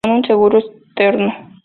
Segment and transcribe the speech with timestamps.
[0.03, 1.31] Con un seguro externo.